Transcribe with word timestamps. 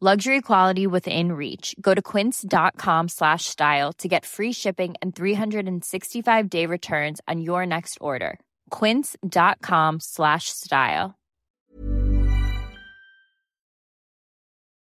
Luxury 0.00 0.40
quality 0.40 0.86
within 0.86 1.32
reach. 1.32 1.74
Go 1.80 1.92
to 1.92 2.00
quince.com 2.00 3.08
slash 3.08 3.46
style 3.46 3.92
to 3.94 4.06
get 4.06 4.24
free 4.24 4.52
shipping 4.52 4.94
and 5.02 5.10
365 5.16 6.48
day 6.48 6.66
returns 6.66 7.20
on 7.26 7.40
your 7.40 7.66
next 7.66 7.98
order. 8.00 8.38
Quince.com 8.70 9.98
slash 10.00 10.44
style. 10.50 11.14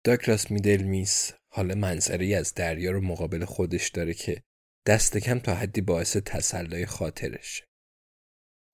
داگلاس 0.05 0.51
میدل 0.51 0.83
میس 0.83 1.33
حالا 1.53 1.75
منظری 1.75 2.35
از 2.35 2.55
دریا 2.55 2.91
رو 2.91 3.01
مقابل 3.01 3.45
خودش 3.45 3.89
داره 3.89 4.15
که 4.15 4.43
دست 4.87 5.17
کم 5.17 5.39
تا 5.39 5.55
حدی 5.55 5.81
باعث 5.81 6.17
تسلای 6.17 6.87
خاطرشه. 6.87 7.65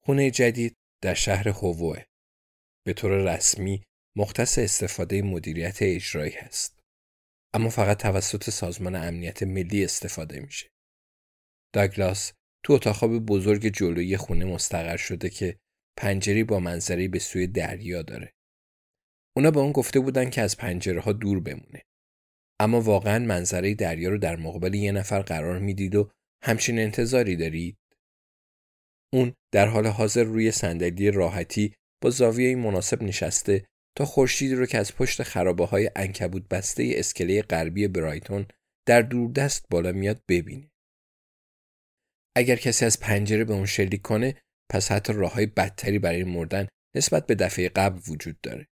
خونه 0.05 0.31
جدید 0.31 0.77
در 1.03 1.15
شهر 1.15 1.49
هووه 1.49 2.05
به 2.87 2.93
طور 2.93 3.11
رسمی 3.11 3.83
مختص 4.17 4.59
استفاده 4.59 5.23
مدیریت 5.23 5.79
اجرایی 5.81 6.33
هست. 6.33 6.81
اما 7.55 7.69
فقط 7.69 8.03
توسط 8.03 8.51
سازمان 8.51 8.95
امنیت 8.95 9.43
ملی 9.43 9.85
استفاده 9.85 10.41
میشه. 10.41 10.69
داگلاس 11.75 12.33
تو 12.65 12.73
اتاق 12.73 13.05
بزرگ 13.05 13.67
جلوی 13.69 14.17
خونه 14.17 14.45
مستقر 14.45 14.97
شده 14.97 15.31
که 15.31 15.59
پنجری 15.97 16.45
با 16.45 16.61
منظری 16.61 17.09
به 17.09 17.19
سوی 17.19 17.47
دریا 17.47 18.03
داره. 18.03 18.33
اونا 19.37 19.51
به 19.51 19.61
اون 19.61 19.73
گفته 19.73 20.01
بودن 20.01 20.31
که 20.31 20.43
از 20.43 20.57
پنجره 20.57 21.01
ها 21.01 21.13
دور 21.13 21.41
بمونه. 21.41 21.83
اما 22.61 22.81
واقعا 22.81 23.19
منظره 23.19 23.75
دریا 23.75 24.11
رو 24.11 24.19
در 24.19 24.37
مقابل 24.37 24.75
یه 24.75 24.93
نفر 24.93 25.23
قرار 25.23 25.59
می‌دید 25.59 25.95
و 25.95 26.11
همچین 26.43 26.79
انتظاری 26.79 27.37
دارید؟ 27.37 27.79
اون 29.13 29.35
در 29.53 29.67
حال 29.67 29.87
حاضر 29.87 30.23
روی 30.23 30.53
صندلی 30.53 31.11
راحتی 31.11 31.75
با 32.03 32.11
زاویه 32.11 32.57
مناسب 32.57 33.03
نشسته 33.03 33.67
تا 33.97 34.05
خورشید 34.05 34.53
رو 34.53 34.67
که 34.67 34.79
از 34.79 34.95
پشت 34.95 35.23
خرابه 35.23 35.67
های 35.67 35.91
انکبوت 35.97 36.49
بسته 36.49 36.93
اسکله 36.95 37.43
غربی 37.43 37.89
برایتون 37.89 38.47
در 38.87 39.03
دوردست 39.03 39.67
بالا 39.71 39.93
میاد 39.93 40.23
ببینه. 40.29 40.71
اگر 42.37 42.57
کسی 42.57 42.85
از 42.85 43.01
پنجره 43.01 43.45
به 43.45 43.55
اون 43.55 43.67
شلیک 43.67 44.03
کنه 44.03 44.43
پس 44.71 44.93
حتی 44.93 45.13
راه 45.13 45.33
های 45.33 45.47
بدتری 45.47 45.99
برای 45.99 46.25
مردن 46.25 46.69
نسبت 46.97 47.27
به 47.27 47.35
دفعه 47.35 47.69
قبل 47.69 48.01
وجود 48.09 48.41
داره. 48.41 48.69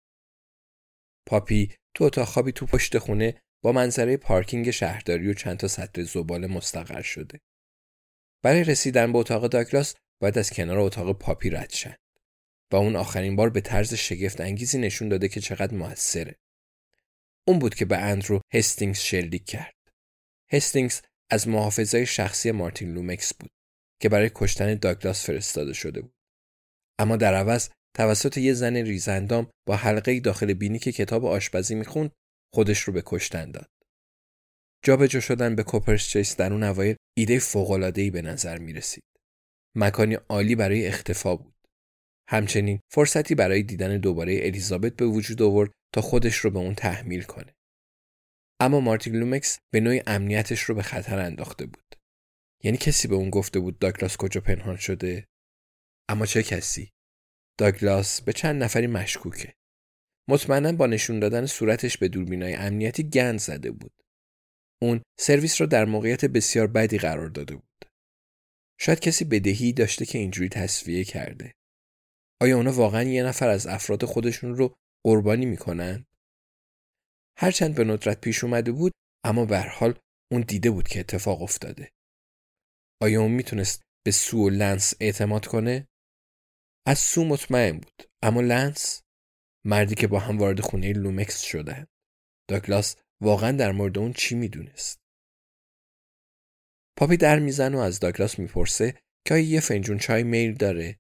پاپی 1.28 1.75
تو 1.97 2.05
اتاق 2.05 2.28
خوابی 2.28 2.53
تو 2.53 2.67
پشت 2.67 2.99
خونه 2.99 3.43
با 3.65 3.72
منظره 3.72 4.17
پارکینگ 4.17 4.71
شهرداری 4.71 5.31
و 5.31 5.34
چند 5.34 5.56
تا 5.56 5.69
سطل 5.69 6.03
زباله 6.03 6.47
مستقر 6.47 7.03
شده. 7.03 7.41
برای 8.44 8.65
رسیدن 8.65 9.12
به 9.12 9.19
اتاق 9.19 9.47
داگلاس 9.47 9.94
باید 10.22 10.38
از 10.38 10.50
کنار 10.50 10.78
اتاق 10.78 11.19
پاپی 11.19 11.50
رد 11.50 11.71
شن. 11.71 11.97
و 12.75 12.77
اون 12.77 12.97
آخرین 12.97 13.37
بار 13.37 13.51
به 13.51 13.61
طرز 13.61 13.95
شگفت 13.95 14.41
انگیزی 14.41 14.79
نشون 14.79 15.09
داده 15.09 15.29
که 15.29 15.41
چقدر 15.41 15.75
موثره. 15.75 16.37
اون 17.49 17.59
بود 17.59 17.75
که 17.75 17.85
به 17.85 17.99
اندرو 17.99 18.41
هستینگز 18.55 18.99
شلیک 18.99 19.45
کرد. 19.45 19.75
هستینگز 20.53 21.01
از 21.31 21.49
محافظای 21.49 22.07
شخصی 22.07 22.51
مارتین 22.51 22.95
لومکس 22.95 23.35
بود 23.35 23.51
که 24.01 24.09
برای 24.09 24.31
کشتن 24.35 24.75
داگلاس 24.75 25.27
فرستاده 25.27 25.73
شده 25.73 26.01
بود. 26.01 26.15
اما 26.99 27.17
در 27.17 27.35
عوض 27.35 27.69
توسط 27.97 28.37
یه 28.37 28.53
زن 28.53 28.77
ریزاندام 28.77 29.50
با 29.67 29.77
حلقه 29.77 30.21
داخل 30.21 30.55
بینی 30.55 30.79
که 30.79 30.93
کتاب 30.93 31.25
آشپزی 31.25 31.75
می‌خوند 31.75 32.12
خودش 32.55 32.81
رو 32.81 32.93
به 32.93 33.03
کشتن 33.06 33.51
داد. 33.51 33.71
جابجا 34.85 35.21
شدن 35.21 35.56
به 35.56 35.62
کوپرس 35.62 36.09
چیس 36.09 36.37
در 36.37 36.53
اون 36.53 36.62
اوایل 36.62 36.97
ایده 37.17 37.39
فوق‌العاده‌ای 37.39 38.11
به 38.11 38.23
نظر 38.23 38.59
می 38.59 38.73
رسید. 38.73 39.05
مکانی 39.77 40.15
عالی 40.15 40.55
برای 40.55 40.87
اختفا 40.87 41.37
بود. 41.37 41.55
همچنین 42.29 42.81
فرصتی 42.93 43.35
برای 43.35 43.62
دیدن 43.62 43.99
دوباره 43.99 44.41
الیزابت 44.43 44.97
به 44.97 45.07
وجود 45.07 45.43
آورد 45.43 45.73
تا 45.95 46.01
خودش 46.01 46.37
رو 46.37 46.51
به 46.51 46.59
اون 46.59 46.75
تحمیل 46.75 47.23
کنه. 47.23 47.55
اما 48.61 48.81
مارتین 48.81 49.17
لومکس 49.17 49.59
به 49.73 49.81
نوعی 49.81 50.03
امنیتش 50.07 50.61
رو 50.61 50.75
به 50.75 50.83
خطر 50.83 51.19
انداخته 51.19 51.67
بود. 51.67 51.95
یعنی 52.65 52.77
کسی 52.77 53.09
به 53.09 53.15
اون 53.15 53.31
گفته 53.31 53.61
بود 53.61 53.79
داگلاس 53.79 54.17
کجا 54.17 54.41
پنهان 54.41 54.77
شده؟ 54.77 55.27
اما 56.09 56.27
چه 56.27 56.43
کسی؟ 56.43 56.93
داگلاس 57.59 58.21
به 58.21 58.33
چند 58.33 58.62
نفری 58.62 58.87
مشکوکه. 58.87 59.55
مطمئنا 60.29 60.73
با 60.73 60.87
نشون 60.87 61.21
دادن 61.21 61.47
صورتش 61.47 61.99
به 61.99 62.09
دوربینای 62.09 62.55
امنیتی 62.55 63.03
گند 63.03 63.39
زده 63.39 63.71
بود. 63.71 63.93
اون 64.83 65.03
سرویس 65.21 65.61
رو 65.61 65.67
در 65.67 65.85
موقعیت 65.85 66.25
بسیار 66.25 66.67
بدی 66.67 66.99
قرار 66.99 67.29
داده 67.29 67.55
بود. 67.56 67.85
شاید 68.81 69.01
کسی 69.01 69.25
بدهی 69.25 69.73
داشته 69.73 70.06
که 70.06 70.19
اینجوری 70.19 70.49
تسویه 70.49 71.05
کرده. 71.05 71.55
آیا 72.43 72.56
اونا 72.56 72.72
واقعا 72.72 73.03
یه 73.03 73.22
نفر 73.22 73.49
از 73.49 73.67
افراد 73.67 74.05
خودشون 74.05 74.55
رو 74.56 74.75
قربانی 75.06 75.47
می‌کنن؟ 75.47 76.06
هرچند 77.39 77.75
به 77.75 77.84
ندرت 77.84 78.21
پیش 78.21 78.45
اومده 78.45 78.72
بود 78.72 78.93
اما 79.25 79.45
به 79.45 79.59
حال 79.61 79.99
اون 80.33 80.41
دیده 80.41 80.71
بود 80.71 80.89
که 80.89 81.00
اتفاق 81.00 81.43
افتاده. 81.43 81.93
آیا 83.03 83.21
اون 83.21 83.31
می‌تونست 83.31 83.83
به 84.05 84.11
سو 84.11 84.47
و 84.47 84.49
لنس 84.49 84.94
اعتماد 85.00 85.47
کنه؟ 85.47 85.89
از 86.87 86.99
سو 86.99 87.25
مطمئن 87.25 87.78
بود 87.78 88.03
اما 88.23 88.41
لنس 88.41 89.03
مردی 89.67 89.94
که 89.94 90.06
با 90.06 90.19
هم 90.19 90.39
وارد 90.39 90.61
خونه 90.61 90.93
لومکس 90.93 91.41
شده. 91.41 91.87
داگلاس 92.50 92.97
واقعا 93.23 93.53
در 93.53 93.73
مورد 93.73 93.99
اون 93.99 94.12
چی 94.12 94.34
می‌دونست؟ 94.34 95.00
پاپی 96.99 97.17
در 97.17 97.39
میزن 97.39 97.75
و 97.75 97.78
از 97.78 98.00
داگلاس 98.00 98.39
می‌پرسه 98.39 99.00
که 99.27 99.34
آیا 99.34 99.44
یه 99.44 99.61
فنجون 99.61 99.99
چای 99.99 100.23
میل 100.23 100.55
داره 100.55 100.99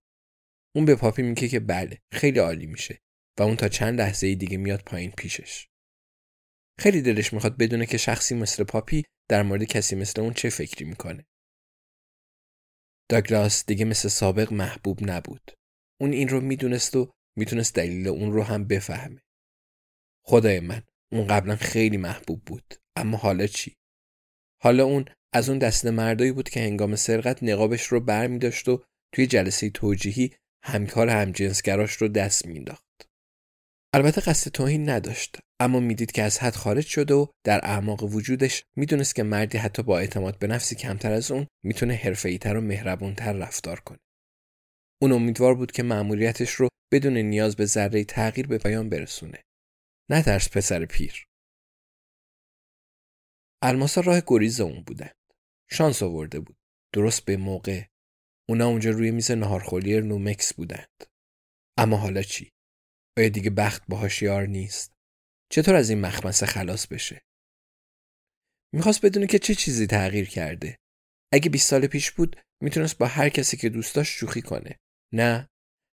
اون 0.74 0.84
به 0.84 0.94
پاپی 0.94 1.22
میگه 1.22 1.48
که 1.48 1.60
بله 1.60 1.98
خیلی 2.12 2.38
عالی 2.38 2.66
میشه 2.66 2.98
و 3.38 3.42
اون 3.42 3.56
تا 3.56 3.68
چند 3.68 4.00
لحظه 4.00 4.34
دیگه 4.34 4.56
میاد 4.56 4.82
پایین 4.86 5.10
پیشش. 5.10 5.68
خیلی 6.78 7.02
دلش 7.02 7.32
می‌خواد 7.32 7.56
بدونه 7.56 7.86
که 7.86 7.96
شخصی 7.96 8.34
مثل 8.34 8.64
پاپی 8.64 9.04
در 9.28 9.42
مورد 9.42 9.64
کسی 9.64 9.96
مثل 9.96 10.20
اون 10.20 10.32
چه 10.32 10.50
فکری 10.50 10.84
می‌کنه. 10.84 11.26
داگلاس 13.10 13.66
دیگه 13.66 13.84
مثل 13.84 14.08
سابق 14.08 14.52
محبوب 14.52 15.10
نبود. 15.10 15.52
اون 16.00 16.12
این 16.12 16.28
رو 16.28 16.40
می‌دونست 16.40 16.96
و 16.96 17.12
می‌تونست 17.36 17.74
دلیل 17.74 18.08
اون 18.08 18.32
رو 18.32 18.42
هم 18.42 18.64
بفهمه. 18.64 19.22
خدای 20.26 20.60
من 20.60 20.82
اون 21.12 21.26
قبلا 21.26 21.56
خیلی 21.56 21.96
محبوب 21.96 22.44
بود 22.44 22.74
اما 22.96 23.16
حالا 23.16 23.46
چی؟ 23.46 23.76
حالا 24.62 24.84
اون 24.84 25.04
از 25.32 25.48
اون 25.48 25.58
دسته 25.58 25.90
مردایی 25.90 26.32
بود 26.32 26.48
که 26.48 26.60
هنگام 26.60 26.96
سرقت 26.96 27.42
نقابش 27.42 27.82
رو 27.82 28.00
بر 28.00 28.28
و 28.68 28.84
توی 29.14 29.26
جلسه 29.26 29.70
توجیهی 29.70 30.36
همکار 30.66 31.08
همجنسگراش 31.08 31.92
رو 31.92 32.08
دست 32.08 32.46
مینداخت. 32.46 32.84
البته 33.94 34.20
قصد 34.20 34.50
توهین 34.50 34.90
نداشت 34.90 35.38
اما 35.60 35.80
می‌دید 35.80 36.12
که 36.12 36.22
از 36.22 36.38
حد 36.38 36.54
خارج 36.54 36.86
شده 36.86 37.14
و 37.14 37.26
در 37.44 37.60
اعماق 37.62 38.02
وجودش 38.04 38.64
می‌دونست 38.76 39.14
که 39.14 39.22
مردی 39.22 39.58
حتی 39.58 39.82
با 39.82 39.98
اعتماد 39.98 40.38
به 40.38 40.46
نفسی 40.46 40.74
کمتر 40.74 41.12
از 41.12 41.30
اون 41.30 41.46
می‌تونه 41.64 41.94
حرفه‌ای‌تر 41.94 42.56
و 42.56 42.60
مهربونتر 42.60 43.32
رفتار 43.32 43.80
کنه. 43.80 43.98
اون 45.02 45.12
امیدوار 45.12 45.54
بود 45.54 45.72
که 45.72 45.82
مأموریتش 45.82 46.50
رو 46.50 46.68
بدون 46.92 47.16
نیاز 47.16 47.56
به 47.56 47.64
ذره 47.66 48.04
تغییر 48.04 48.46
به 48.46 48.58
پایان 48.58 48.88
برسونه. 48.88 49.42
نترس 50.10 50.48
پسر 50.48 50.84
پیر. 50.84 51.26
الماسا 53.62 54.00
راه 54.00 54.22
گریز 54.26 54.60
اون 54.60 54.82
بودند. 54.82 55.14
شانس 55.70 56.02
آورده 56.02 56.40
بود. 56.40 56.56
درست 56.94 57.24
به 57.24 57.36
موقع 57.36 57.82
اونا 58.48 58.66
اونجا 58.66 58.90
روی 58.90 59.10
میز 59.10 59.30
نهارخوری 59.30 60.00
نومکس 60.00 60.54
بودند. 60.54 61.04
اما 61.78 61.96
حالا 61.96 62.22
چی؟ 62.22 62.52
آیا 63.18 63.28
دیگه 63.28 63.50
بخت 63.50 63.82
باهاش 63.88 64.22
یار 64.22 64.46
نیست؟ 64.46 64.92
چطور 65.52 65.74
از 65.74 65.90
این 65.90 66.00
مخمسه 66.00 66.46
خلاص 66.46 66.86
بشه؟ 66.86 67.22
می‌خواست 68.74 69.06
بدونه 69.06 69.26
که 69.26 69.38
چه 69.38 69.54
چیزی 69.54 69.86
تغییر 69.86 70.28
کرده. 70.28 70.78
اگه 71.32 71.50
20 71.50 71.68
سال 71.68 71.86
پیش 71.86 72.10
بود 72.10 72.36
می‌تونست 72.62 72.98
با 72.98 73.06
هر 73.06 73.28
کسی 73.28 73.56
که 73.56 73.68
دوست 73.68 73.94
داشت 73.94 74.12
شوخی 74.18 74.42
کنه. 74.42 74.78
نه، 75.12 75.48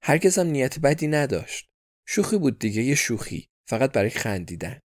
هرگز 0.02 0.38
هم 0.38 0.46
نیت 0.46 0.78
بدی 0.78 1.06
نداشت. 1.06 1.68
شوخی 2.08 2.38
بود 2.38 2.58
دیگه 2.58 2.82
یه 2.82 2.94
شوخی 2.94 3.48
فقط 3.68 3.92
برای 3.92 4.10
خندیدن. 4.10 4.80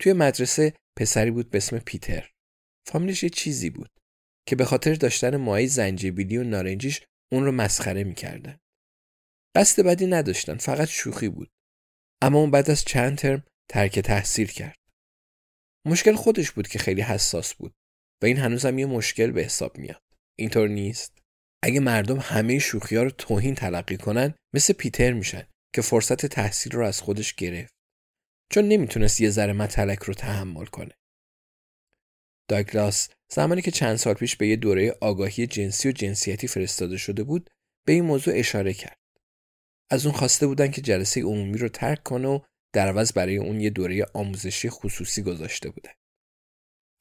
توی 0.00 0.12
مدرسه 0.12 0.74
پسری 0.98 1.30
بود 1.30 1.50
به 1.50 1.58
اسم 1.58 1.78
پیتر. 1.78 2.30
فامیلش 2.86 3.22
یه 3.22 3.30
چیزی 3.30 3.70
بود 3.70 3.90
که 4.48 4.56
به 4.56 4.64
خاطر 4.64 4.94
داشتن 4.94 5.36
ماهی 5.36 5.66
زنجبیلی 5.66 6.36
و 6.36 6.44
نارنجیش 6.44 7.02
اون 7.32 7.44
رو 7.44 7.52
مسخره 7.52 8.04
می‌کردن. 8.04 8.58
قصد 9.56 9.82
بدی 9.82 10.06
نداشتن 10.06 10.56
فقط 10.56 10.88
شوخی 10.88 11.28
بود. 11.28 11.50
اما 12.22 12.38
اون 12.38 12.50
بعد 12.50 12.70
از 12.70 12.84
چند 12.84 13.18
ترم 13.18 13.46
ترک 13.70 13.98
تحصیل 13.98 14.46
کرد. 14.46 14.76
مشکل 15.86 16.14
خودش 16.14 16.50
بود 16.50 16.68
که 16.68 16.78
خیلی 16.78 17.02
حساس 17.02 17.54
بود 17.54 17.74
و 18.22 18.26
این 18.26 18.36
هنوزم 18.36 18.78
یه 18.78 18.86
مشکل 18.86 19.30
به 19.30 19.42
حساب 19.42 19.78
میاد. 19.78 20.02
اینطور 20.38 20.68
نیست. 20.68 21.18
اگه 21.64 21.80
مردم 21.80 22.18
همه 22.20 22.58
شوخی 22.58 22.96
ها 22.96 23.02
رو 23.02 23.10
توهین 23.10 23.54
تلقی 23.54 23.96
کنن 23.96 24.34
مثل 24.54 24.72
پیتر 24.72 25.12
میشن 25.12 25.46
که 25.74 25.82
فرصت 25.82 26.26
تحصیل 26.26 26.72
رو 26.72 26.84
از 26.84 27.00
خودش 27.00 27.34
گرفت. 27.34 27.74
چون 28.52 28.64
نمی‌تونست 28.64 29.20
یه 29.20 29.30
ذره 29.30 29.52
متلک 29.52 29.98
رو 29.98 30.14
تحمل 30.14 30.66
کنه. 30.66 30.94
داگلاس 32.50 33.08
زمانی 33.34 33.62
که 33.62 33.70
چند 33.70 33.96
سال 33.96 34.14
پیش 34.14 34.36
به 34.36 34.48
یه 34.48 34.56
دوره 34.56 34.96
آگاهی 35.00 35.46
جنسی 35.46 35.88
و 35.88 35.92
جنسیتی 35.92 36.48
فرستاده 36.48 36.96
شده 36.96 37.24
بود 37.24 37.50
به 37.86 37.92
این 37.92 38.04
موضوع 38.04 38.34
اشاره 38.36 38.72
کرد. 38.72 38.98
از 39.90 40.06
اون 40.06 40.14
خواسته 40.14 40.46
بودن 40.46 40.70
که 40.70 40.80
جلسه 40.80 41.22
عمومی 41.22 41.58
رو 41.58 41.68
ترک 41.68 42.02
کنه 42.02 42.28
و 42.28 42.40
در 42.74 42.88
عوض 42.88 43.12
برای 43.12 43.36
اون 43.36 43.60
یه 43.60 43.70
دوره 43.70 44.06
آموزشی 44.14 44.70
خصوصی 44.70 45.22
گذاشته 45.22 45.70
بودن. 45.70 45.92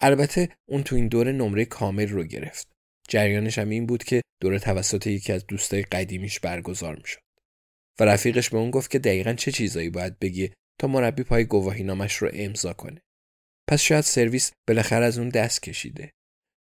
البته 0.01 0.49
اون 0.69 0.83
تو 0.83 0.95
این 0.95 1.07
دوره 1.07 1.31
نمره 1.31 1.65
کامل 1.65 2.07
رو 2.07 2.23
گرفت. 2.23 2.67
جریانش 3.09 3.59
هم 3.59 3.69
این 3.69 3.85
بود 3.85 4.03
که 4.03 4.21
دوره 4.41 4.59
توسط 4.59 5.07
یکی 5.07 5.33
از 5.33 5.47
دوستای 5.47 5.81
قدیمیش 5.81 6.39
برگزار 6.39 6.95
می‌شد. 6.95 7.21
و 7.99 8.05
رفیقش 8.05 8.49
به 8.49 8.57
اون 8.57 8.71
گفت 8.71 8.91
که 8.91 8.99
دقیقا 8.99 9.33
چه 9.33 9.51
چیزایی 9.51 9.89
باید 9.89 10.19
بگی 10.19 10.53
تا 10.79 10.87
مربی 10.87 11.23
پای 11.23 11.45
گواهی 11.45 11.83
نامش 11.83 12.15
رو 12.15 12.29
امضا 12.33 12.73
کنه. 12.73 13.01
پس 13.69 13.81
شاید 13.81 14.03
سرویس 14.03 14.51
بالاخره 14.67 15.05
از 15.05 15.17
اون 15.17 15.29
دست 15.29 15.61
کشیده. 15.61 16.11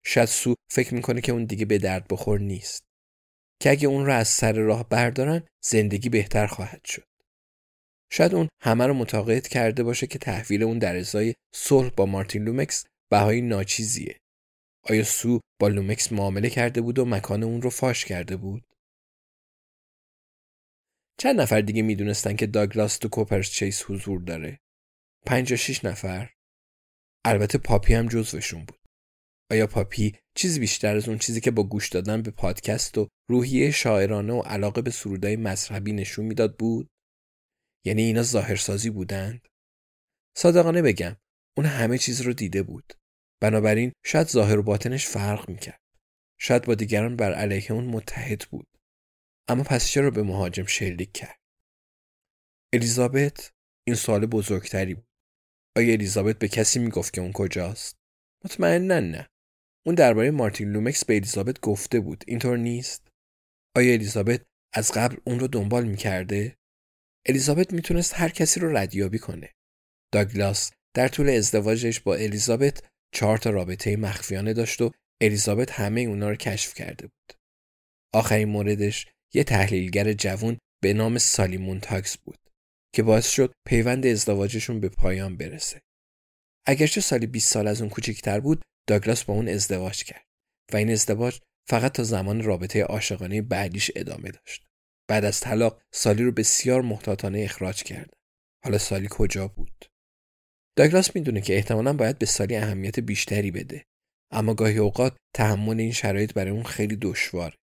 شاید 0.06 0.28
سو 0.28 0.56
فکر 0.72 0.94
می‌کنه 0.94 1.22
که 1.22 1.31
اون 1.31 1.46
دیگه 1.46 1.66
به 1.66 1.78
درد 1.78 2.07
بخور 2.07 2.40
نیست. 2.40 2.84
که 3.62 3.69
اگه 3.69 3.88
اون 3.88 4.06
رو 4.06 4.13
از 4.13 4.28
سر 4.28 4.54
راه 4.54 4.90
بردارن 4.90 5.48
زندگی 5.63 6.10
بهتر 6.10 6.48
خواهد 6.48 6.86
شد. 6.86 7.04
شاید 8.12 8.36
اون 8.36 8.50
همه 8.62 8.86
رو 8.86 8.94
متقاعد 8.94 9.48
کرده 9.48 9.84
باشه 9.84 10.07
که 10.07 10.19
تحویل 10.19 10.63
اون 10.63 10.80
در 10.80 10.96
ازای 10.96 11.34
صلح 11.56 11.90
با 11.90 12.06
مارتین 12.06 12.44
لومکس 12.44 12.86
بهای 13.12 13.42
ناچیزیه. 13.42 14.18
آیا 14.84 15.04
سو 15.04 15.40
با 15.62 15.68
لومکس 15.68 16.12
معامله 16.12 16.50
کرده 16.50 16.81
بود 16.81 17.00
و 17.00 17.06
مکان 17.06 17.44
اون 17.44 17.62
رو 17.62 17.69
فاش 17.69 18.06
کرده 18.06 18.38
بود؟ 18.38 18.63
چند 21.19 21.42
نفر 21.42 21.62
دیگه 21.62 21.81
می‌دونستن 21.81 22.36
که 22.36 22.48
داگلاس 22.48 22.98
تو 22.98 23.10
کوپرس 23.10 23.52
چیس 23.52 23.84
حضور 23.88 24.22
داره؟ 24.22 24.60
پنج 25.25 25.56
شیش 25.56 25.86
نفر؟ 25.86 26.34
البته 27.25 27.57
پاپی 27.57 27.94
هم 27.94 28.07
جزوشون 28.07 28.66
بود. 28.66 28.79
آیا 29.51 29.68
پاپی 29.68 30.16
چیزی 30.36 30.60
بیشتر 30.60 30.96
از 30.96 31.10
اون 31.10 31.18
چیزی 31.18 31.42
که 31.42 31.51
با 31.51 31.63
گوش 31.63 31.90
دادن 31.90 32.22
به 32.22 32.31
پادکست 32.31 32.98
و 32.98 33.07
روحیه 33.30 33.72
شاعرانه 33.72 34.34
و 34.34 34.42
علاقه 34.42 34.81
به 34.81 34.92
سرودای 34.92 35.36
مذهبی 35.36 35.94
نشون 35.94 36.25
می‌داد 36.25 36.57
بود؟ 36.57 36.90
یعنی 37.86 38.01
اینا 38.01 38.24
ظاهرسازی 38.24 38.90
بودند؟ 38.90 39.48
صادقانه 40.38 40.81
بگم 40.81 41.16
اون 41.57 41.66
همه 41.66 41.98
چیز 41.98 42.22
رو 42.22 42.34
دیده 42.34 42.63
بود. 42.63 42.94
بنابراین 43.42 43.92
شاید 44.06 44.28
ظاهر 44.28 44.57
و 44.57 44.63
باطنش 44.63 45.07
فرق 45.07 45.50
می‌کرد. 45.50 45.80
شاید 46.40 46.66
با 46.66 46.75
دیگران 46.75 47.16
بر 47.16 47.34
علیه 47.34 47.72
اون 47.72 47.86
متحد 47.86 48.45
بود. 48.52 48.68
اما 49.48 49.63
پس 49.63 49.88
چرا 49.88 50.12
به 50.12 50.24
مهاجم 50.24 50.66
شلیک 50.66 51.12
کرد؟ 51.12 51.40
الیزابت 52.74 53.52
این 53.88 53.95
سوال 53.95 54.25
بزرگتری 54.25 54.94
بود. 54.94 55.07
آیا 55.78 55.94
الیزابت 55.94 56.40
به 56.40 56.48
کسی 56.48 56.80
می‌گفت 56.80 57.13
که 57.13 57.22
اون 57.22 57.31
کجاست؟ 57.31 57.95
مطمئنا 58.45 59.00
نه. 59.00 59.30
اون 59.86 59.96
درباره 59.96 60.31
مارتین 60.31 60.72
لومکس 60.72 61.06
به 61.06 61.16
الیزابت 61.16 61.60
گفته 61.60 62.00
بود. 62.00 62.24
اینطور 62.28 62.58
نیست؟ 62.58 63.08
آیا 63.76 63.94
الیزابت 63.94 64.42
از 64.74 64.92
قبل 64.92 65.18
اون 65.26 65.40
رو 65.40 65.48
دنبال 65.48 65.86
می‌کرده؟ 65.86 66.56
الیزابت 67.28 67.74
می‌تونست 67.74 68.14
هر 68.14 68.30
کسی 68.30 68.60
رو 68.60 68.78
ردیابی 68.78 69.20
کنه. 69.20 69.50
داگلاس 70.14 70.72
در 70.96 71.08
طول 71.08 71.30
ازدواجش 71.30 72.00
با 72.00 72.16
الیزابت 72.16 72.84
چهار 73.16 73.38
تا 73.38 73.50
رابطه 73.50 73.98
مخفیانه 73.98 74.54
داشت 74.54 74.81
و 74.81 74.92
الیزابت 75.22 75.72
همه 75.72 76.02
اونا 76.02 76.30
رو 76.30 76.36
کشف 76.36 76.74
کرده 76.74 77.08
بود. 77.08 77.34
آخرین 78.14 78.50
موردش 78.50 79.08
یه 79.34 79.44
تحلیلگر 79.44 80.14
جوون 80.14 80.58
به 80.84 80.94
نام 80.94 81.18
سالی 81.18 81.58
مونتاکس 81.58 82.18
بود 82.18 82.40
که 82.96 83.04
باعث 83.04 83.30
شد 83.30 83.54
پیوند 83.68 84.06
ازدواجشون 84.06 84.80
به 84.80 84.90
پایان 84.90 85.38
برسه. 85.38 85.81
اگرچه 86.68 87.02
سالی 87.02 87.28
20 87.28 87.54
سال 87.54 87.68
از 87.68 87.81
اون 87.81 87.90
کوچکتر 87.90 88.40
بود، 88.40 88.62
داگلاس 88.89 89.24
با 89.24 89.33
اون 89.33 89.50
ازدواج 89.50 90.03
کرد 90.03 90.25
و 90.74 90.77
این 90.77 90.91
ازدواج 90.91 91.39
فقط 91.68 91.91
تا 91.91 92.03
زمان 92.03 92.44
رابطه 92.44 92.83
عاشقانه 92.83 93.41
بعدیش 93.41 93.91
ادامه 93.95 94.31
داشت. 94.31 94.65
بعد 95.09 95.25
از 95.25 95.39
طلاق 95.39 95.81
سالی 95.94 96.24
رو 96.24 96.31
بسیار 96.31 96.81
محتاطانه 96.81 97.41
اخراج 97.41 97.83
کرد. 97.83 98.13
حالا 98.63 98.77
سالی 98.77 99.07
کجا 99.09 99.47
بود؟ 99.47 99.86
داگلاس 100.77 101.15
می‌دونه 101.15 101.41
که 101.41 101.56
احتمالا 101.56 101.94
باید 101.94 102.19
به 102.19 102.25
سالی 102.25 102.56
اهمیت 102.56 103.00
بیشتری 103.00 103.51
بده 103.51 103.86
اما 104.31 104.53
گاهی 104.53 104.77
اوقات 104.77 105.18
تحمل 105.35 105.80
این 105.80 105.92
شرایط 105.92 106.33
برای 106.33 106.51
اون 106.51 106.63
خیلی 106.63 106.95
دشواره. 106.95 107.57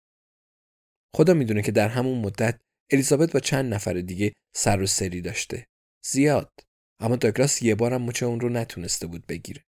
خدا 1.15 1.33
می‌دونه 1.33 1.61
که 1.61 1.71
در 1.71 1.87
همون 1.87 2.17
مدت 2.17 2.59
الیزابت 2.91 3.31
با 3.31 3.39
چند 3.39 3.73
نفر 3.73 3.93
دیگه 3.93 4.33
سر 4.55 4.81
و 4.81 4.87
سری 4.87 5.21
داشته. 5.21 5.67
زیاد. 6.05 6.51
اما 6.99 7.15
داگلاس 7.15 7.61
یه 7.61 7.75
بارم 7.75 8.01
مچه 8.01 8.25
اون 8.25 8.39
رو 8.39 8.49
نتونسته 8.49 9.07
بود 9.07 9.27
بگیره. 9.27 9.63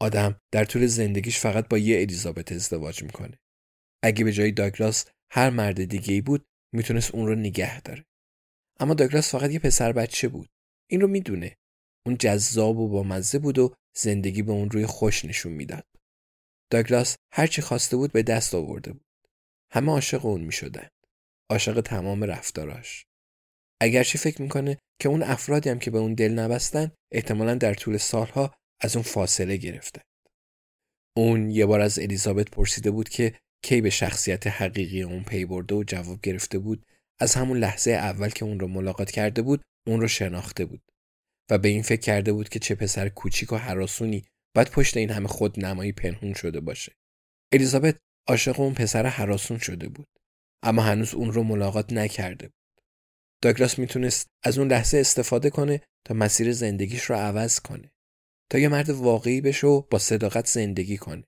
آدم 0.00 0.40
در 0.52 0.64
طول 0.64 0.86
زندگیش 0.86 1.38
فقط 1.38 1.68
با 1.68 1.78
یه 1.78 2.00
الیزابت 2.00 2.52
ازدواج 2.52 3.02
می‌کنه. 3.02 3.38
اگه 4.02 4.24
به 4.24 4.32
جای 4.32 4.52
داگلاس 4.52 5.04
هر 5.30 5.50
مرد 5.50 5.84
دیگه 5.84 6.14
ای 6.14 6.20
بود 6.20 6.44
می‌تونست 6.72 7.14
اون 7.14 7.26
رو 7.26 7.34
نگه 7.34 7.80
داره. 7.80 8.04
اما 8.80 8.94
داگلاس 8.94 9.30
فقط 9.30 9.50
یه 9.50 9.58
پسر 9.58 9.92
بچه 9.92 10.28
بود. 10.28 10.48
این 10.90 11.00
رو 11.00 11.08
می‌دونه. 11.08 11.56
اون 12.06 12.16
جذاب 12.18 12.78
و 12.78 12.88
با 12.88 13.02
مزه 13.02 13.38
بود 13.38 13.58
و 13.58 13.74
زندگی 13.96 14.42
به 14.42 14.52
اون 14.52 14.70
روی 14.70 14.86
خوش 14.86 15.24
نشون 15.24 15.52
می‌داد. 15.52 15.86
داگلاس 16.72 17.16
هرچی 17.32 17.62
خواسته 17.62 17.96
بود 17.96 18.12
به 18.12 18.22
دست 18.22 18.54
آورده 18.54 18.92
بود. 18.92 19.04
همه 19.72 19.92
عاشق 19.92 20.24
اون 20.26 20.40
می‌شدن. 20.40 20.88
عاشق 21.50 21.80
تمام 21.80 22.24
رفتاراش. 22.24 23.06
اگرچه 23.80 24.18
فکر 24.18 24.42
می‌کنه 24.42 24.78
که 25.00 25.08
اون 25.08 25.22
افرادی 25.22 25.70
هم 25.70 25.78
که 25.78 25.90
به 25.90 25.98
اون 25.98 26.14
دل 26.14 26.32
نبستن 26.32 26.92
احتمالا 27.12 27.54
در 27.54 27.74
طول 27.74 27.96
سالها 27.96 28.54
از 28.80 28.96
اون 28.96 29.02
فاصله 29.02 29.56
گرفتن. 29.56 30.02
اون 31.16 31.50
یه 31.50 31.66
بار 31.66 31.80
از 31.80 31.98
الیزابت 31.98 32.50
پرسیده 32.50 32.90
بود 32.90 33.08
که 33.08 33.38
کی 33.64 33.80
به 33.80 33.90
شخصیت 33.90 34.46
حقیقی 34.46 35.02
اون 35.02 35.24
پی 35.24 35.44
برده 35.44 35.74
و 35.74 35.84
جواب 35.84 36.20
گرفته 36.20 36.58
بود 36.58 36.86
از 37.20 37.34
همون 37.34 37.58
لحظه 37.58 37.90
اول 37.90 38.28
که 38.28 38.44
اون 38.44 38.60
رو 38.60 38.68
ملاقات 38.68 39.10
کرده 39.10 39.42
بود 39.42 39.62
اون 39.86 40.00
رو 40.00 40.08
شناخته 40.08 40.64
بود 40.64 40.82
و 41.50 41.58
به 41.58 41.68
این 41.68 41.82
فکر 41.82 42.00
کرده 42.00 42.32
بود 42.32 42.48
که 42.48 42.58
چه 42.58 42.74
پسر 42.74 43.08
کوچیک 43.08 43.52
و 43.52 43.56
حراسونی 43.56 44.24
باید 44.54 44.70
پشت 44.70 44.96
این 44.96 45.10
همه 45.10 45.28
خود 45.28 45.64
نمایی 45.64 45.92
پنهون 45.92 46.34
شده 46.34 46.60
باشه. 46.60 46.92
الیزابت 47.52 47.96
عاشق 48.28 48.60
اون 48.60 48.74
پسر 48.74 49.06
حراسون 49.06 49.58
شده 49.58 49.88
بود 49.88 50.08
اما 50.62 50.82
هنوز 50.82 51.14
اون 51.14 51.32
رو 51.32 51.42
ملاقات 51.42 51.92
نکرده 51.92 52.46
بود. 52.46 52.82
داگلاس 53.42 53.78
می‌تونست 53.78 54.26
از 54.42 54.58
اون 54.58 54.68
لحظه 54.68 54.98
استفاده 54.98 55.50
کنه 55.50 55.80
تا 56.06 56.14
مسیر 56.14 56.52
زندگیش 56.52 57.04
رو 57.04 57.16
عوض 57.16 57.60
کنه. 57.60 57.93
تا 58.50 58.58
یه 58.58 58.68
مرد 58.68 58.90
واقعی 58.90 59.40
بشه 59.40 59.66
و 59.66 59.80
با 59.80 59.98
صداقت 59.98 60.46
زندگی 60.46 60.96
کنه. 60.96 61.24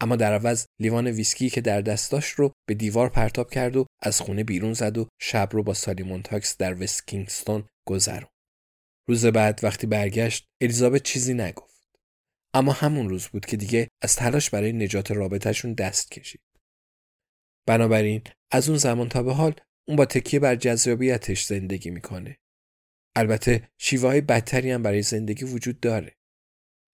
اما 0.00 0.16
در 0.16 0.32
عوض 0.32 0.66
لیوان 0.80 1.06
ویسکی 1.06 1.50
که 1.50 1.60
در 1.60 1.80
دستاش 1.80 2.30
رو 2.30 2.52
به 2.68 2.74
دیوار 2.74 3.08
پرتاب 3.08 3.50
کرد 3.50 3.76
و 3.76 3.86
از 4.02 4.20
خونه 4.20 4.44
بیرون 4.44 4.72
زد 4.72 4.98
و 4.98 5.08
شب 5.20 5.48
رو 5.52 5.62
با 5.62 5.74
سالیمون 5.74 6.22
تاکس 6.22 6.56
در 6.56 6.82
وست 6.82 7.06
کینگستون 7.06 7.68
گذرون. 7.88 8.30
روز 9.08 9.26
بعد 9.26 9.60
وقتی 9.62 9.86
برگشت 9.86 10.44
الیزابت 10.60 11.02
چیزی 11.02 11.34
نگفت. 11.34 11.74
اما 12.54 12.72
همون 12.72 13.08
روز 13.08 13.26
بود 13.26 13.46
که 13.46 13.56
دیگه 13.56 13.88
از 14.02 14.16
تلاش 14.16 14.50
برای 14.50 14.72
نجات 14.72 15.10
رابطهشون 15.10 15.72
دست 15.74 16.10
کشید. 16.10 16.40
بنابراین 17.66 18.22
از 18.50 18.68
اون 18.68 18.78
زمان 18.78 19.08
تا 19.08 19.22
به 19.22 19.34
حال 19.34 19.54
اون 19.88 19.96
با 19.96 20.04
تکیه 20.04 20.40
بر 20.40 20.56
جذابیتش 20.56 21.44
زندگی 21.44 21.90
می‌کنه. 21.90 22.36
البته 23.16 23.68
شیوه 23.78 24.08
های 24.08 24.20
بدتری 24.20 24.70
هم 24.70 24.82
برای 24.82 25.02
زندگی 25.02 25.44
وجود 25.44 25.80
داره. 25.80 26.16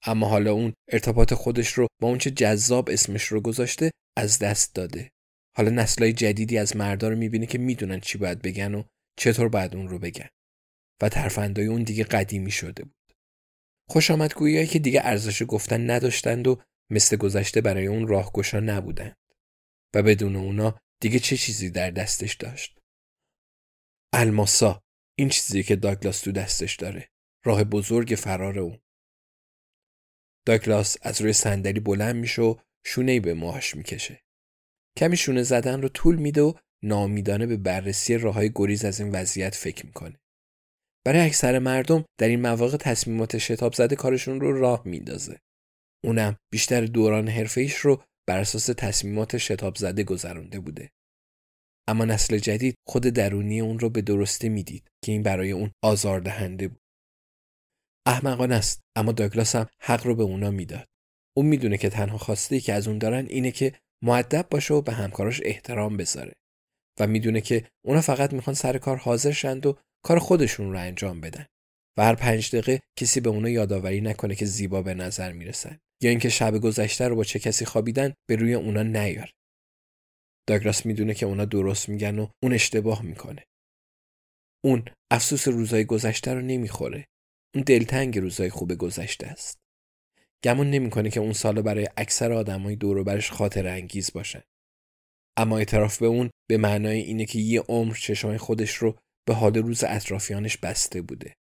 اما 0.06 0.28
حالا 0.28 0.52
اون 0.52 0.72
ارتباط 0.88 1.34
خودش 1.34 1.72
رو 1.72 1.86
با 2.02 2.08
اونچه 2.08 2.30
جذاب 2.30 2.88
اسمش 2.90 3.24
رو 3.24 3.40
گذاشته 3.40 3.90
از 4.16 4.38
دست 4.38 4.74
داده. 4.74 5.10
حالا 5.56 5.70
نسلهای 5.70 6.12
جدیدی 6.12 6.58
از 6.58 6.76
مردا 6.76 7.08
رو 7.08 7.16
می‌بینه 7.16 7.46
که 7.46 7.58
می‌دونن 7.58 8.00
چی 8.00 8.18
باید 8.18 8.42
بگن 8.42 8.74
و 8.74 8.82
چطور 9.18 9.48
باید 9.48 9.76
اون 9.76 9.88
رو 9.88 9.98
بگن. 9.98 10.28
و 11.02 11.08
ترفندای 11.08 11.66
اون 11.66 11.82
دیگه 11.82 12.04
قدیمی 12.04 12.50
شده 12.50 12.84
بود. 12.84 13.14
خوش 13.90 14.10
آمدگویی 14.10 14.66
که 14.66 14.78
دیگه 14.78 15.00
ارزش 15.04 15.42
گفتن 15.48 15.90
نداشتند 15.90 16.48
و 16.48 16.62
مثل 16.90 17.16
گذشته 17.16 17.60
برای 17.60 17.86
اون 17.86 18.08
راهگشا 18.08 18.60
نبودند 18.60 19.16
و 19.94 20.02
بدون 20.02 20.36
اونا 20.36 20.78
دیگه 21.00 21.18
چه 21.18 21.36
چیزی 21.36 21.70
در 21.70 21.90
دستش 21.90 22.34
داشت 22.34 22.78
الماسا 24.12 24.82
این 25.18 25.28
چیزی 25.28 25.62
که 25.62 25.76
داگلاس 25.76 26.20
تو 26.20 26.32
دستش 26.32 26.76
داره 26.76 27.08
راه 27.44 27.64
بزرگ 27.64 28.14
فرار 28.18 28.58
اون 28.58 28.78
داگلاس 30.46 30.96
از 31.02 31.20
روی 31.20 31.32
صندلی 31.32 31.80
بلند 31.80 32.16
میشه 32.16 32.42
و 32.42 32.54
شونه 32.86 33.20
به 33.20 33.34
موهاش 33.34 33.76
می‌کشه. 33.76 34.22
کمی 34.98 35.16
شونه 35.16 35.42
زدن 35.42 35.82
رو 35.82 35.88
طول 35.88 36.16
میده 36.16 36.42
و 36.42 36.54
نامیدانه 36.84 37.46
به 37.46 37.56
بررسی 37.56 38.18
راه 38.18 38.34
های 38.34 38.50
گریز 38.54 38.84
از 38.84 39.00
این 39.00 39.10
وضعیت 39.12 39.54
فکر 39.54 39.86
می‌کنه. 39.86 40.20
برای 41.06 41.20
اکثر 41.20 41.58
مردم 41.58 42.04
در 42.18 42.28
این 42.28 42.40
مواقع 42.40 42.76
تصمیمات 42.76 43.38
شتاب 43.38 43.72
زده 43.72 43.96
کارشون 43.96 44.40
رو 44.40 44.58
راه 44.60 44.82
میندازه. 44.84 45.40
اونم 46.04 46.36
بیشتر 46.52 46.80
دوران 46.80 47.28
حرفه 47.28 47.72
رو 47.82 48.02
بر 48.28 48.38
اساس 48.38 48.66
تصمیمات 48.66 49.38
شتاب 49.38 49.76
زده 49.76 50.04
گذرانده 50.04 50.60
بوده. 50.60 50.90
اما 51.88 52.04
نسل 52.04 52.38
جدید 52.38 52.74
خود 52.88 53.02
درونی 53.02 53.60
اون 53.60 53.78
رو 53.78 53.90
به 53.90 54.02
درستی 54.02 54.48
می‌دید 54.48 54.88
که 55.04 55.12
این 55.12 55.22
برای 55.22 55.50
اون 55.50 55.70
آزاردهنده 55.84 56.68
بود. 56.68 56.79
احمقانه 58.10 58.54
است 58.54 58.80
اما 58.96 59.12
داگلاس 59.12 59.56
هم 59.56 59.66
حق 59.82 60.06
رو 60.06 60.14
به 60.14 60.22
اونا 60.22 60.50
می‌داد. 60.50 60.88
اون 61.36 61.46
می‌دونه 61.46 61.78
که 61.78 61.90
تنها 61.90 62.18
خواسته 62.18 62.60
که 62.60 62.72
از 62.72 62.88
اون 62.88 62.98
دارن 62.98 63.26
اینه 63.26 63.50
که 63.50 63.72
معدب 64.04 64.46
باشه 64.50 64.74
و 64.74 64.80
به 64.80 64.92
همکاراش 64.92 65.40
احترام 65.44 65.96
بذاره. 65.96 66.32
و 67.00 67.06
می‌دونه 67.06 67.40
که 67.40 67.68
اونا 67.84 68.00
فقط 68.00 68.32
می‌خوان 68.32 68.54
سر 68.54 68.78
کار 68.78 68.96
حاضر 68.96 69.32
شند 69.32 69.66
و 69.66 69.78
کار 70.04 70.18
خودشون 70.18 70.72
رو 70.72 70.78
انجام 70.78 71.20
بدن. 71.20 71.46
و 71.98 72.04
هر 72.04 72.14
پنج 72.14 72.48
دقیقه 72.48 72.80
کسی 72.98 73.20
به 73.20 73.30
اونا 73.30 73.48
یادآوری 73.48 74.00
نکنه 74.00 74.34
که 74.34 74.46
زیبا 74.46 74.82
به 74.82 74.94
نظر 74.94 75.32
می‌رسن. 75.32 75.78
یا 76.02 76.10
اینکه 76.10 76.28
شب 76.28 76.58
گذشته 76.58 77.08
رو 77.08 77.16
با 77.16 77.24
چه 77.24 77.38
کسی 77.38 77.64
خوابیدن 77.64 78.14
به 78.28 78.36
روی 78.36 78.54
اونا 78.54 78.82
نیار. 78.82 79.30
داگلاس 80.48 80.86
می‌دونه 80.86 81.14
که 81.14 81.26
اونا 81.26 81.44
درست 81.44 81.88
میگن 81.88 82.18
و 82.18 82.28
اون 82.42 82.52
اشتباه 82.52 83.02
می‌کنه. 83.02 83.44
اون 84.64 84.84
افسوس 85.10 85.48
روزای 85.48 85.84
گذشته 85.84 86.34
رو 86.34 86.40
نمی‌خوره. 86.40 87.06
دلتنگ 87.66 88.18
روزای 88.18 88.50
خوب 88.50 88.74
گذشته 88.74 89.26
است. 89.26 89.58
گمون 90.44 90.70
نمی‌کنه 90.70 91.10
که 91.10 91.20
اون 91.20 91.32
سال 91.32 91.62
برای 91.62 91.88
اکثر 91.96 92.32
آدمای 92.32 92.76
دور 92.76 93.02
برش 93.02 93.30
خاطر 93.30 93.66
انگیز 93.66 94.12
باشه. 94.12 94.44
اما 95.36 95.58
اعتراف 95.58 95.98
به 95.98 96.06
اون 96.06 96.30
به 96.50 96.56
معنای 96.56 97.00
اینه 97.00 97.24
که 97.24 97.38
یه 97.38 97.60
عمر 97.60 97.94
چشمای 97.94 98.38
خودش 98.38 98.74
رو 98.74 98.98
به 99.28 99.34
حال 99.34 99.54
روز 99.54 99.84
اطرافیانش 99.84 100.56
بسته 100.56 101.02
بوده. 101.02 101.34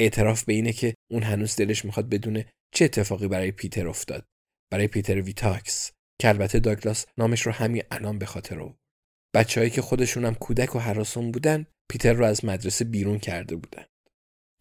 اعتراف 0.00 0.44
به 0.44 0.52
اینه 0.52 0.72
که 0.72 0.94
اون 1.10 1.22
هنوز 1.22 1.56
دلش 1.56 1.84
می‌خواد 1.84 2.08
بدونه 2.08 2.52
چه 2.74 2.84
اتفاقی 2.84 3.28
برای 3.28 3.52
پیتر 3.52 3.88
افتاد. 3.88 4.24
برای 4.72 4.88
پیتر 4.88 5.20
ویتاکس 5.20 5.92
که 6.20 6.28
البته 6.28 6.58
داگلاس 6.58 7.06
نامش 7.18 7.46
رو 7.46 7.52
همین 7.52 7.82
الان 7.90 8.18
به 8.18 8.26
خاطر 8.26 8.56
رو 8.56 8.76
بچه‌هایی 9.34 9.70
که 9.70 9.82
خودشون 9.82 10.24
هم 10.24 10.34
کودک 10.34 10.76
و 10.76 10.78
هراسون 10.78 11.32
بودن 11.32 11.66
پیتر 11.90 12.12
رو 12.12 12.24
از 12.24 12.44
مدرسه 12.44 12.84
بیرون 12.84 13.18
کرده 13.18 13.56
بودن. 13.56 13.84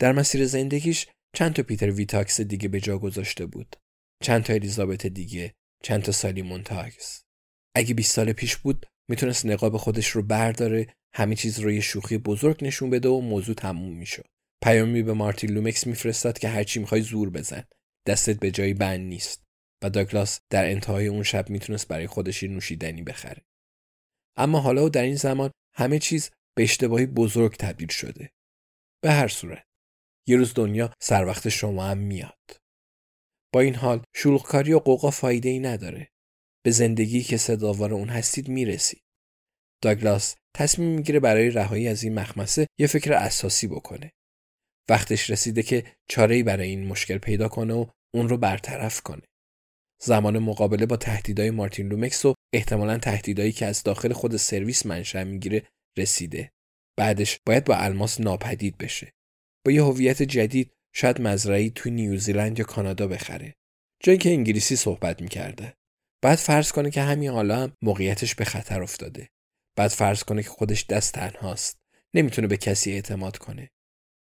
در 0.01 0.11
مسیر 0.11 0.45
زندگیش 0.45 1.07
چند 1.35 1.53
تا 1.53 1.63
پیتر 1.63 1.91
ویتاکس 1.91 2.41
دیگه 2.41 2.67
به 2.67 2.79
جا 2.79 2.97
گذاشته 2.97 3.45
بود. 3.45 3.75
چند 4.23 4.43
تا 4.43 4.53
الیزابت 4.53 5.07
دیگه. 5.07 5.53
چند 5.83 6.01
تا 6.01 6.11
سالی 6.11 6.41
مونتاکس 6.41 7.23
اگه 7.75 7.93
20 7.93 8.15
سال 8.15 8.33
پیش 8.33 8.57
بود 8.57 8.85
می‌تونست 9.09 9.45
نقاب 9.45 9.77
خودش 9.77 10.07
رو 10.07 10.23
برداره 10.23 10.87
همه 11.13 11.35
چیز 11.35 11.59
رو 11.59 11.71
یه 11.71 11.81
شوخی 11.81 12.17
بزرگ 12.17 12.63
نشون 12.63 12.89
بده 12.89 13.09
و 13.09 13.21
موضوع 13.21 13.55
تموم 13.55 13.97
می‌شد. 13.97 14.25
پیامی 14.63 15.03
به 15.03 15.13
مارتین 15.13 15.51
لومکس 15.51 15.87
میفرستاد 15.87 16.39
که 16.39 16.49
هرچی 16.49 16.79
می‌خوای 16.79 17.01
زور 17.01 17.29
بزن. 17.29 17.63
دستت 18.07 18.39
به 18.39 18.51
جایی 18.51 18.73
بند 18.73 18.99
نیست. 18.99 19.43
و 19.83 19.89
داگلاس 19.89 20.39
در 20.49 20.69
انتهای 20.69 21.07
اون 21.07 21.23
شب 21.23 21.49
می‌تونست 21.49 21.87
برای 21.87 22.07
خودش 22.07 22.43
نوشیدنی 22.43 23.01
بخره. 23.01 23.41
اما 24.37 24.59
حالا 24.59 24.85
و 24.85 24.89
در 24.89 25.03
این 25.03 25.15
زمان 25.15 25.51
همه 25.75 25.99
چیز 25.99 26.31
به 26.55 26.63
اشتباهی 26.63 27.05
بزرگ 27.05 27.55
تبدیل 27.55 27.89
شده. 27.89 28.29
به 29.03 29.11
هر 29.11 29.27
صورت. 29.27 29.70
یه 30.31 30.37
روز 30.37 30.53
دنیا 30.53 30.93
سر 31.01 31.25
وقت 31.25 31.49
شما 31.49 31.85
هم 31.85 31.97
میاد. 31.97 32.57
با 33.53 33.59
این 33.59 33.75
حال 33.75 34.03
شلوغکاری 34.15 34.73
و 34.73 34.79
قوقا 34.79 35.11
فایده 35.11 35.49
ای 35.49 35.59
نداره. 35.59 36.09
به 36.65 36.71
زندگی 36.71 37.23
که 37.23 37.37
صداوار 37.37 37.93
اون 37.93 38.09
هستید 38.09 38.47
می‌رسید. 38.47 39.01
داگلاس 39.83 40.35
تصمیم 40.55 40.95
می‌گیره 40.95 41.19
برای 41.19 41.49
رهایی 41.49 41.87
از 41.87 42.03
این 42.03 42.13
مخمسه 42.13 42.67
یه 42.79 42.87
فکر 42.87 43.13
اساسی 43.13 43.67
بکنه. 43.67 44.11
وقتش 44.89 45.29
رسیده 45.29 45.63
که 45.63 45.83
چاره‌ای 46.09 46.43
برای 46.43 46.69
این 46.69 46.87
مشکل 46.87 47.17
پیدا 47.17 47.47
کنه 47.47 47.73
و 47.73 47.85
اون 48.13 48.29
رو 48.29 48.37
برطرف 48.37 49.01
کنه. 49.01 49.23
زمان 50.01 50.39
مقابله 50.39 50.85
با 50.85 50.97
تهدیدهای 50.97 51.51
مارتین 51.51 51.87
لومکس 51.87 52.25
و 52.25 52.35
احتمالا 52.53 52.97
تهدیدهایی 52.97 53.51
که 53.51 53.65
از 53.65 53.83
داخل 53.83 54.13
خود 54.13 54.37
سرویس 54.37 54.85
منشأ 54.85 55.23
می‌گیره 55.23 55.67
رسیده. 55.97 56.51
بعدش 56.97 57.39
باید 57.45 57.65
با 57.65 57.75
الماس 57.75 58.19
ناپدید 58.19 58.77
بشه. 58.77 59.11
با 59.65 59.71
یه 59.71 59.83
هویت 59.83 60.23
جدید 60.23 60.71
شاید 60.93 61.21
مزرعه‌ای 61.21 61.69
تو 61.69 61.89
نیوزیلند 61.89 62.59
یا 62.59 62.65
کانادا 62.65 63.07
بخره. 63.07 63.55
جایی 64.03 64.17
که 64.17 64.29
انگلیسی 64.29 64.75
صحبت 64.75 65.21
می‌کرده. 65.21 65.73
بعد 66.23 66.37
فرض 66.37 66.71
کنه 66.71 66.91
که 66.91 67.01
همین 67.01 67.29
حالا 67.29 67.63
هم 67.63 67.73
موقعیتش 67.81 68.35
به 68.35 68.45
خطر 68.45 68.83
افتاده. 68.83 69.29
بعد 69.77 69.91
فرض 69.91 70.23
کنه 70.23 70.43
که 70.43 70.49
خودش 70.49 70.85
دست 70.85 71.13
تنهاست. 71.13 71.79
نمی‌تونه 72.13 72.47
به 72.47 72.57
کسی 72.57 72.91
اعتماد 72.91 73.37
کنه. 73.37 73.69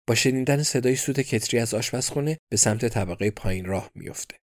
با 0.08 0.16
شنیدن 0.16 0.64
صدای 0.64 0.96
سوت 0.96 1.20
کتری 1.20 1.60
از 1.60 1.74
آشپزخونه 1.74 2.38
به 2.52 2.58
سمت 2.58 2.86
طبقه 2.86 3.32
پایین 3.32 3.66
راه 3.66 3.92
میفته 3.96 4.38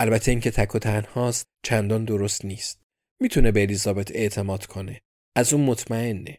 البته 0.00 0.30
اینکه 0.30 0.50
تک 0.50 0.74
و 0.74 0.78
تنهاست 0.78 1.46
چندان 1.64 2.04
درست 2.04 2.44
نیست. 2.44 2.82
می‌تونه 3.20 3.52
به 3.52 3.62
الیزابت 3.62 4.10
اعتماد 4.10 4.66
کنه. 4.66 5.00
از 5.36 5.52
اون 5.52 5.64
مطمئنه. 5.64 6.38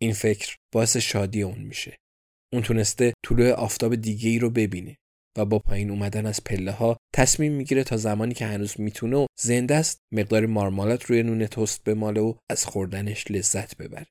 این 0.00 0.12
فکر 0.12 0.56
باعث 0.72 0.96
شادی 0.96 1.42
اون 1.42 1.58
میشه. 1.58 1.98
اون 2.52 2.62
تونسته 2.62 3.12
طلوع 3.26 3.50
آفتاب 3.50 3.94
دیگه 3.94 4.30
ای 4.30 4.38
رو 4.38 4.50
ببینه 4.50 4.96
و 5.38 5.44
با 5.44 5.58
پایین 5.58 5.90
اومدن 5.90 6.26
از 6.26 6.44
پله 6.44 6.72
ها 6.72 6.96
تصمیم 7.14 7.52
می‌گیره 7.52 7.84
تا 7.84 7.96
زمانی 7.96 8.34
که 8.34 8.46
هنوز 8.46 8.80
می‌تونه 8.80 9.16
و 9.16 9.26
زنده 9.40 9.74
است 9.74 9.98
مقدار 10.12 10.46
مارمالات 10.46 11.04
روی 11.04 11.22
نون 11.22 11.46
توست 11.46 11.84
بماله 11.84 12.20
و 12.20 12.34
از 12.50 12.64
خوردنش 12.64 13.30
لذت 13.30 13.76
ببره. 13.76 14.06